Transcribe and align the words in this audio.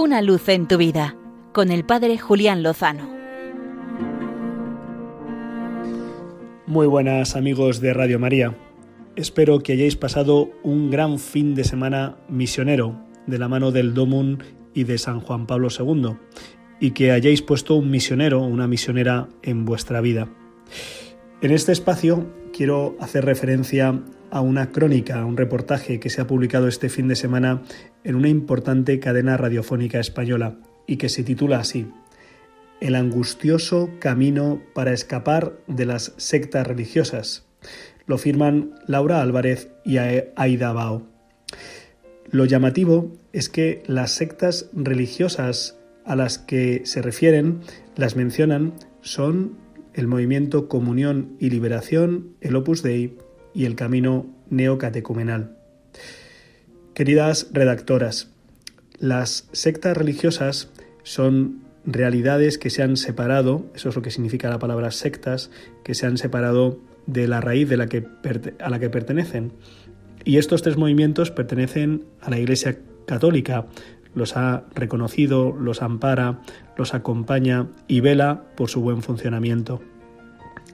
Una 0.00 0.22
luz 0.22 0.48
en 0.48 0.68
tu 0.68 0.76
vida 0.76 1.16
con 1.52 1.72
el 1.72 1.84
Padre 1.84 2.18
Julián 2.18 2.62
Lozano. 2.62 3.10
Muy 6.68 6.86
buenas 6.86 7.34
amigos 7.34 7.80
de 7.80 7.92
Radio 7.92 8.20
María. 8.20 8.56
Espero 9.16 9.58
que 9.58 9.72
hayáis 9.72 9.96
pasado 9.96 10.52
un 10.62 10.92
gran 10.92 11.18
fin 11.18 11.56
de 11.56 11.64
semana 11.64 12.16
misionero 12.28 12.94
de 13.26 13.40
la 13.40 13.48
mano 13.48 13.72
del 13.72 13.92
Domun 13.92 14.40
y 14.72 14.84
de 14.84 14.98
San 14.98 15.18
Juan 15.18 15.48
Pablo 15.48 15.66
II 15.76 16.14
y 16.78 16.92
que 16.92 17.10
hayáis 17.10 17.42
puesto 17.42 17.74
un 17.74 17.90
misionero, 17.90 18.40
una 18.42 18.68
misionera 18.68 19.28
en 19.42 19.64
vuestra 19.64 20.00
vida. 20.00 20.28
En 21.40 21.50
este 21.50 21.72
espacio 21.72 22.24
quiero 22.58 22.96
hacer 22.98 23.24
referencia 23.24 24.02
a 24.32 24.40
una 24.40 24.72
crónica, 24.72 25.20
a 25.20 25.24
un 25.24 25.36
reportaje 25.36 26.00
que 26.00 26.10
se 26.10 26.20
ha 26.20 26.26
publicado 26.26 26.66
este 26.66 26.88
fin 26.88 27.06
de 27.06 27.14
semana 27.14 27.62
en 28.02 28.16
una 28.16 28.28
importante 28.28 28.98
cadena 28.98 29.36
radiofónica 29.36 30.00
española 30.00 30.56
y 30.84 30.96
que 30.96 31.08
se 31.08 31.22
titula 31.22 31.60
así, 31.60 31.86
El 32.80 32.96
angustioso 32.96 33.90
camino 34.00 34.60
para 34.74 34.92
escapar 34.92 35.52
de 35.68 35.86
las 35.86 36.14
sectas 36.16 36.66
religiosas. 36.66 37.46
Lo 38.06 38.18
firman 38.18 38.74
Laura 38.88 39.22
Álvarez 39.22 39.70
y 39.84 39.98
Aida 39.98 40.72
Bao. 40.72 41.06
Lo 42.28 42.44
llamativo 42.44 43.12
es 43.32 43.48
que 43.48 43.84
las 43.86 44.10
sectas 44.10 44.68
religiosas 44.72 45.78
a 46.04 46.16
las 46.16 46.38
que 46.38 46.82
se 46.86 47.02
refieren, 47.02 47.60
las 47.94 48.16
mencionan, 48.16 48.72
son 49.00 49.67
el 49.98 50.06
movimiento 50.06 50.68
Comunión 50.68 51.36
y 51.40 51.50
Liberación, 51.50 52.28
el 52.40 52.54
Opus 52.54 52.84
Dei 52.84 53.18
y 53.52 53.64
el 53.64 53.74
camino 53.74 54.26
neocatecumenal. 54.48 55.56
Queridas 56.94 57.48
redactoras, 57.52 58.30
las 59.00 59.48
sectas 59.50 59.96
religiosas 59.96 60.70
son 61.02 61.62
realidades 61.84 62.58
que 62.58 62.70
se 62.70 62.84
han 62.84 62.96
separado, 62.96 63.66
eso 63.74 63.88
es 63.88 63.96
lo 63.96 64.02
que 64.02 64.12
significa 64.12 64.48
la 64.48 64.60
palabra 64.60 64.92
sectas, 64.92 65.50
que 65.82 65.94
se 65.94 66.06
han 66.06 66.16
separado 66.16 66.78
de 67.06 67.26
la 67.26 67.40
raíz 67.40 67.68
de 67.68 67.76
la 67.76 67.88
que, 67.88 68.06
a 68.60 68.70
la 68.70 68.78
que 68.78 68.90
pertenecen. 68.90 69.52
Y 70.24 70.36
estos 70.36 70.62
tres 70.62 70.76
movimientos 70.76 71.32
pertenecen 71.32 72.04
a 72.20 72.30
la 72.30 72.38
Iglesia 72.38 72.78
Católica, 73.04 73.66
los 74.18 74.36
ha 74.36 74.64
reconocido, 74.74 75.52
los 75.52 75.80
ampara, 75.80 76.40
los 76.76 76.92
acompaña 76.92 77.68
y 77.86 78.00
vela 78.00 78.44
por 78.56 78.68
su 78.68 78.80
buen 78.80 79.02
funcionamiento. 79.02 79.80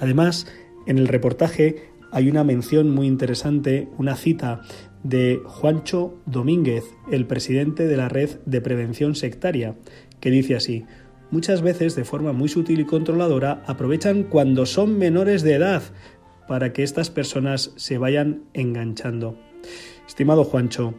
Además, 0.00 0.46
en 0.86 0.98
el 0.98 1.08
reportaje 1.08 1.90
hay 2.10 2.28
una 2.28 2.44
mención 2.44 2.90
muy 2.90 3.06
interesante, 3.06 3.88
una 3.98 4.16
cita 4.16 4.62
de 5.02 5.40
Juancho 5.44 6.14
Domínguez, 6.26 6.84
el 7.10 7.26
presidente 7.26 7.86
de 7.86 7.96
la 7.96 8.08
Red 8.08 8.38
de 8.46 8.60
Prevención 8.60 9.14
Sectaria, 9.14 9.76
que 10.20 10.30
dice 10.30 10.56
así, 10.56 10.84
muchas 11.30 11.62
veces 11.62 11.94
de 11.94 12.04
forma 12.04 12.32
muy 12.32 12.48
sutil 12.48 12.80
y 12.80 12.84
controladora 12.84 13.62
aprovechan 13.66 14.24
cuando 14.24 14.66
son 14.66 14.98
menores 14.98 15.42
de 15.42 15.54
edad 15.54 15.82
para 16.48 16.72
que 16.72 16.82
estas 16.82 17.10
personas 17.10 17.72
se 17.76 17.98
vayan 17.98 18.44
enganchando. 18.54 19.38
Estimado 20.06 20.44
Juancho, 20.44 20.94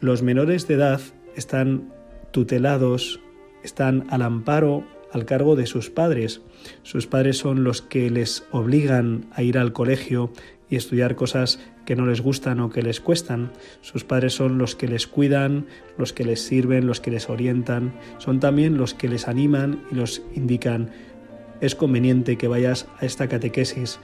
los 0.00 0.22
menores 0.22 0.68
de 0.68 0.74
edad 0.74 1.00
están 1.36 1.92
tutelados, 2.30 3.20
están 3.62 4.06
al 4.10 4.22
amparo, 4.22 4.84
al 5.12 5.24
cargo 5.24 5.54
de 5.56 5.66
sus 5.66 5.90
padres. 5.90 6.42
Sus 6.82 7.06
padres 7.06 7.38
son 7.38 7.64
los 7.64 7.82
que 7.82 8.10
les 8.10 8.44
obligan 8.50 9.26
a 9.32 9.42
ir 9.42 9.58
al 9.58 9.72
colegio 9.72 10.32
y 10.68 10.76
estudiar 10.76 11.14
cosas 11.14 11.60
que 11.86 11.94
no 11.94 12.06
les 12.06 12.20
gustan 12.20 12.60
o 12.60 12.70
que 12.70 12.82
les 12.82 13.00
cuestan. 13.00 13.52
Sus 13.80 14.04
padres 14.04 14.34
son 14.34 14.58
los 14.58 14.74
que 14.74 14.88
les 14.88 15.06
cuidan, 15.06 15.66
los 15.98 16.12
que 16.12 16.24
les 16.24 16.40
sirven, 16.40 16.86
los 16.86 17.00
que 17.00 17.10
les 17.10 17.30
orientan. 17.30 17.94
Son 18.18 18.40
también 18.40 18.76
los 18.76 18.94
que 18.94 19.08
les 19.08 19.28
animan 19.28 19.84
y 19.92 19.94
los 19.94 20.22
indican. 20.34 20.90
Es 21.60 21.74
conveniente 21.74 22.36
que 22.36 22.48
vayas 22.48 22.88
a 22.98 23.06
esta 23.06 23.28
catequesis. 23.28 24.00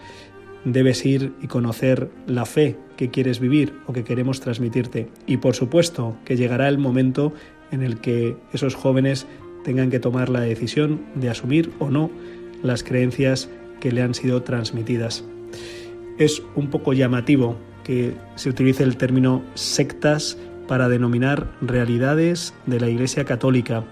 Debes 0.64 1.04
ir 1.06 1.32
y 1.40 1.46
conocer 1.46 2.10
la 2.26 2.44
fe 2.44 2.76
que 2.96 3.10
quieres 3.10 3.40
vivir 3.40 3.72
o 3.86 3.92
que 3.92 4.04
queremos 4.04 4.40
transmitirte. 4.40 5.08
Y 5.26 5.38
por 5.38 5.54
supuesto 5.54 6.16
que 6.24 6.36
llegará 6.36 6.68
el 6.68 6.78
momento 6.78 7.32
en 7.70 7.82
el 7.82 8.00
que 8.00 8.36
esos 8.52 8.74
jóvenes 8.74 9.26
tengan 9.64 9.90
que 9.90 10.00
tomar 10.00 10.28
la 10.28 10.40
decisión 10.40 11.00
de 11.14 11.30
asumir 11.30 11.72
o 11.78 11.90
no 11.90 12.10
las 12.62 12.82
creencias 12.82 13.48
que 13.80 13.92
le 13.92 14.02
han 14.02 14.14
sido 14.14 14.42
transmitidas. 14.42 15.24
Es 16.18 16.42
un 16.54 16.68
poco 16.68 16.92
llamativo 16.92 17.56
que 17.84 18.14
se 18.34 18.50
utilice 18.50 18.82
el 18.82 18.96
término 18.96 19.42
sectas 19.54 20.36
para 20.68 20.88
denominar 20.88 21.50
realidades 21.60 22.54
de 22.66 22.78
la 22.78 22.88
Iglesia 22.88 23.24
Católica 23.24 23.84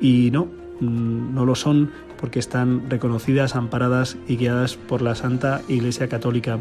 y 0.00 0.30
no, 0.30 0.46
mm, 0.80 1.34
no 1.34 1.44
lo 1.44 1.54
son 1.54 1.90
porque 2.22 2.38
están 2.38 2.88
reconocidas, 2.88 3.56
amparadas 3.56 4.16
y 4.28 4.36
guiadas 4.36 4.76
por 4.76 5.02
la 5.02 5.16
Santa 5.16 5.60
Iglesia 5.66 6.08
Católica. 6.08 6.60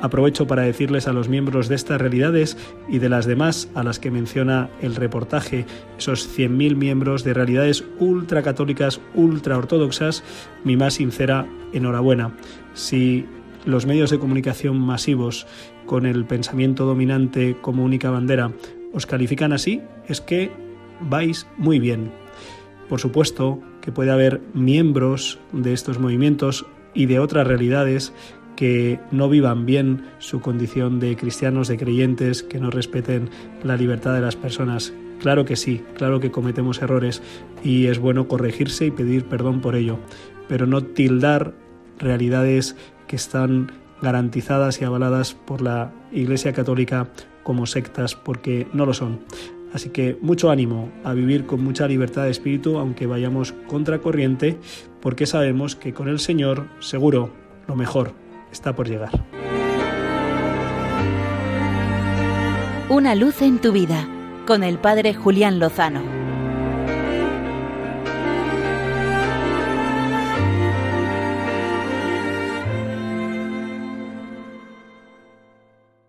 Aprovecho 0.00 0.46
para 0.46 0.62
decirles 0.62 1.08
a 1.08 1.12
los 1.12 1.28
miembros 1.28 1.68
de 1.68 1.74
estas 1.74 2.00
realidades 2.00 2.56
y 2.88 3.00
de 3.00 3.08
las 3.08 3.26
demás 3.26 3.68
a 3.74 3.82
las 3.82 3.98
que 3.98 4.12
menciona 4.12 4.70
el 4.80 4.94
reportaje, 4.94 5.66
esos 5.98 6.38
100.000 6.38 6.76
miembros 6.76 7.24
de 7.24 7.34
realidades 7.34 7.84
ultracatólicas, 7.98 9.00
ultraortodoxas, 9.14 10.22
mi 10.62 10.76
más 10.76 10.94
sincera 10.94 11.48
enhorabuena. 11.72 12.36
Si 12.72 13.26
los 13.66 13.86
medios 13.86 14.10
de 14.10 14.20
comunicación 14.20 14.78
masivos 14.78 15.48
con 15.84 16.06
el 16.06 16.26
pensamiento 16.26 16.86
dominante 16.86 17.56
como 17.60 17.84
única 17.84 18.10
bandera 18.10 18.52
os 18.92 19.04
califican 19.04 19.52
así, 19.52 19.82
es 20.06 20.20
que 20.20 20.52
vais 21.00 21.48
muy 21.56 21.80
bien. 21.80 22.12
Por 22.90 22.98
supuesto 23.00 23.60
que 23.80 23.92
puede 23.92 24.10
haber 24.10 24.40
miembros 24.52 25.38
de 25.52 25.72
estos 25.72 26.00
movimientos 26.00 26.66
y 26.92 27.06
de 27.06 27.20
otras 27.20 27.46
realidades 27.46 28.12
que 28.56 28.98
no 29.12 29.28
vivan 29.28 29.64
bien 29.64 30.06
su 30.18 30.40
condición 30.40 30.98
de 30.98 31.16
cristianos, 31.16 31.68
de 31.68 31.78
creyentes, 31.78 32.42
que 32.42 32.58
no 32.58 32.68
respeten 32.68 33.30
la 33.62 33.76
libertad 33.76 34.12
de 34.14 34.22
las 34.22 34.34
personas. 34.34 34.92
Claro 35.20 35.44
que 35.44 35.54
sí, 35.54 35.84
claro 35.94 36.18
que 36.18 36.32
cometemos 36.32 36.82
errores 36.82 37.22
y 37.62 37.86
es 37.86 38.00
bueno 38.00 38.26
corregirse 38.26 38.86
y 38.86 38.90
pedir 38.90 39.24
perdón 39.26 39.60
por 39.60 39.76
ello, 39.76 40.00
pero 40.48 40.66
no 40.66 40.82
tildar 40.82 41.54
realidades 41.96 42.74
que 43.06 43.14
están 43.14 43.70
garantizadas 44.02 44.80
y 44.80 44.84
avaladas 44.84 45.34
por 45.34 45.62
la 45.62 45.92
Iglesia 46.10 46.52
Católica 46.52 47.06
como 47.44 47.66
sectas, 47.66 48.16
porque 48.16 48.66
no 48.72 48.84
lo 48.84 48.94
son. 48.94 49.20
Así 49.72 49.90
que 49.90 50.18
mucho 50.20 50.50
ánimo 50.50 50.90
a 51.04 51.12
vivir 51.12 51.46
con 51.46 51.62
mucha 51.62 51.86
libertad 51.86 52.24
de 52.24 52.30
espíritu, 52.30 52.78
aunque 52.78 53.06
vayamos 53.06 53.52
contracorriente, 53.68 54.58
porque 55.00 55.26
sabemos 55.26 55.76
que 55.76 55.92
con 55.94 56.08
el 56.08 56.18
Señor, 56.18 56.66
seguro, 56.80 57.30
lo 57.68 57.76
mejor 57.76 58.12
está 58.50 58.74
por 58.74 58.88
llegar. 58.88 59.12
Una 62.88 63.14
luz 63.14 63.40
en 63.42 63.60
tu 63.60 63.70
vida, 63.70 64.08
con 64.46 64.64
el 64.64 64.78
Padre 64.78 65.14
Julián 65.14 65.60
Lozano. 65.60 66.02